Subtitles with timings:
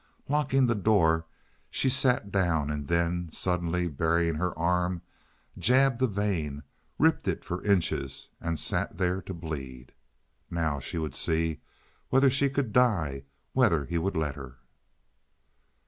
[0.27, 1.27] Locking the door,
[1.69, 5.03] she sat down and then, suddenly baring an arm,
[5.59, 9.93] jabbed a vein—ripped it for inches—and sat there to bleed.
[10.49, 11.61] Now she would see
[12.09, 14.57] whether she could die, whether he would let her.